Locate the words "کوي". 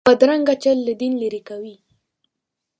1.49-1.75